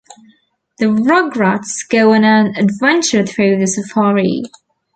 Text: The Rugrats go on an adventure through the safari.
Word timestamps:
The 0.79 0.85
Rugrats 0.87 1.87
go 1.87 2.15
on 2.15 2.23
an 2.23 2.55
adventure 2.57 3.23
through 3.23 3.59
the 3.59 3.67
safari. 3.67 4.41